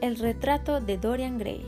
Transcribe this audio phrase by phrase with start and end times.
[0.00, 1.66] El retrato de Dorian Gray.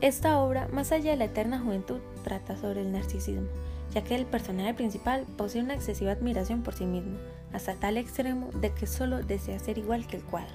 [0.00, 3.48] Esta obra, más allá de la eterna juventud, trata sobre el narcisismo,
[3.92, 7.18] ya que el personaje principal posee una excesiva admiración por sí mismo,
[7.52, 10.54] hasta tal extremo de que solo desea ser igual que el cuadro.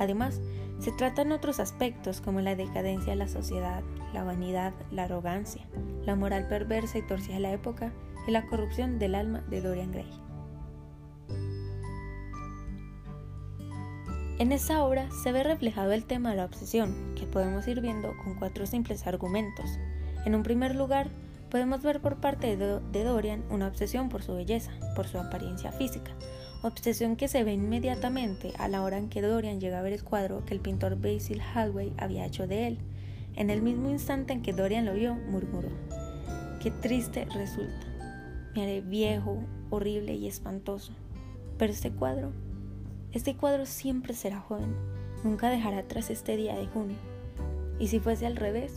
[0.00, 0.40] Además,
[0.80, 5.68] se tratan otros aspectos como la decadencia de la sociedad, la vanidad, la arrogancia,
[6.04, 7.92] la moral perversa y torcida de la época
[8.26, 10.29] y la corrupción del alma de Dorian Gray.
[14.40, 18.16] En esta obra se ve reflejado el tema de la obsesión, que podemos ir viendo
[18.24, 19.78] con cuatro simples argumentos.
[20.24, 21.10] En un primer lugar,
[21.50, 26.12] podemos ver por parte de Dorian una obsesión por su belleza, por su apariencia física,
[26.62, 30.04] obsesión que se ve inmediatamente a la hora en que Dorian llega a ver el
[30.04, 32.78] cuadro que el pintor Basil Hallway había hecho de él.
[33.36, 35.68] En el mismo instante en que Dorian lo vio, murmuró,
[36.62, 37.86] qué triste resulta,
[38.54, 40.94] me haré viejo, horrible y espantoso.
[41.58, 42.32] Pero este cuadro
[43.12, 44.74] este cuadro siempre será joven,
[45.24, 46.96] nunca dejará atrás este día de junio.
[47.78, 48.74] ¿Y si fuese al revés?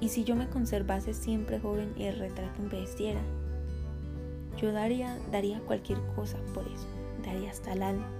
[0.00, 3.20] ¿Y si yo me conservase siempre joven y el retrato envejeciera?
[4.56, 6.86] Yo daría, daría cualquier cosa por eso,
[7.24, 8.10] daría hasta el alma.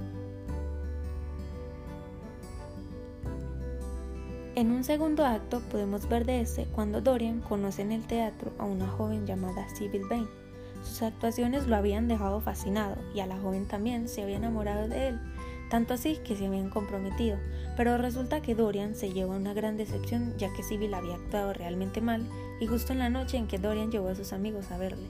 [4.55, 8.65] En un segundo acto podemos ver de este cuando Dorian conoce en el teatro a
[8.65, 10.40] una joven llamada Sybil Vane
[10.83, 15.09] sus actuaciones lo habían dejado fascinado y a la joven también se había enamorado de
[15.09, 15.21] él,
[15.71, 17.39] tanto así que se habían comprometido,
[17.77, 22.01] pero resulta que Dorian se llevó una gran decepción ya que Sibyl había actuado realmente
[22.01, 22.27] mal
[22.61, 25.09] y justo en la noche en que Dorian llevó a sus amigos a verle.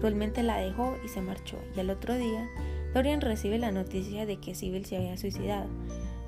[0.00, 2.48] Cruelmente la dejó y se marchó y al otro día
[2.94, 5.66] Dorian recibe la noticia de que Sibyl se había suicidado.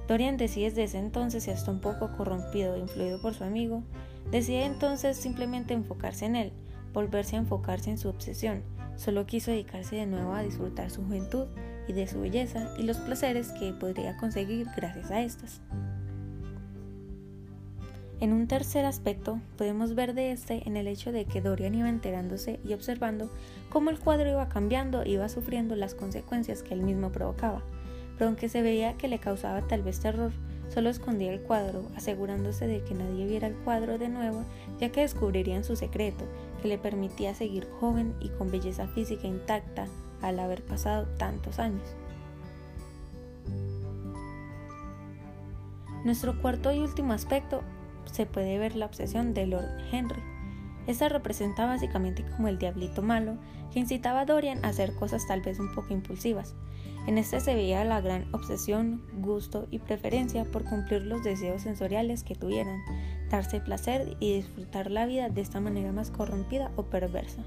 [0.08, 3.82] Dorian decide desde entonces y hasta un poco corrompido e influido por su amigo,
[4.30, 6.52] decide entonces simplemente enfocarse en él,
[6.92, 8.62] volverse a enfocarse en su obsesión,
[8.98, 11.46] Solo quiso dedicarse de nuevo a disfrutar su juventud
[11.86, 15.60] y de su belleza y los placeres que podría conseguir gracias a estas.
[18.18, 21.88] En un tercer aspecto, podemos ver de este en el hecho de que Dorian iba
[21.88, 23.30] enterándose y observando
[23.70, 27.62] cómo el cuadro iba cambiando e iba sufriendo las consecuencias que él mismo provocaba,
[28.14, 30.32] pero aunque se veía que le causaba tal vez terror,
[30.68, 34.42] solo escondía el cuadro, asegurándose de que nadie viera el cuadro de nuevo,
[34.80, 36.24] ya que descubrirían su secreto
[36.58, 39.86] que le permitía seguir joven y con belleza física intacta
[40.22, 41.96] al haber pasado tantos años.
[46.04, 47.62] Nuestro cuarto y último aspecto
[48.12, 50.22] se puede ver la obsesión de Lord Henry.
[50.86, 53.36] Esta representa básicamente como el diablito malo
[53.72, 56.54] que incitaba a Dorian a hacer cosas tal vez un poco impulsivas.
[57.06, 62.22] En este se veía la gran obsesión, gusto y preferencia por cumplir los deseos sensoriales
[62.22, 62.80] que tuvieran,
[63.30, 67.44] darse placer y disfrutar la vida de esta manera más corrompida o perversa.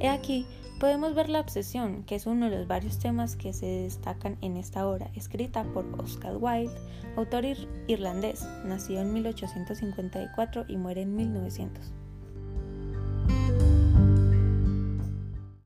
[0.00, 0.46] He aquí
[0.78, 4.56] podemos ver la obsesión, que es uno de los varios temas que se destacan en
[4.56, 6.74] esta obra, escrita por Oscar Wilde,
[7.16, 7.44] autor
[7.86, 11.92] irlandés, nacido en 1854 y muere en 1900.